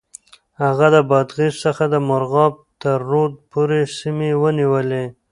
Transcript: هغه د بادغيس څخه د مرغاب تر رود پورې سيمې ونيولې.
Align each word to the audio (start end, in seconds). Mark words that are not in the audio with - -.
هغه 0.63 0.87
د 0.95 0.97
بادغيس 1.09 1.55
څخه 1.65 1.83
د 1.93 1.95
مرغاب 2.09 2.53
تر 2.81 2.97
رود 3.11 3.33
پورې 3.51 3.79
سيمې 3.99 4.31
ونيولې. 4.41 5.05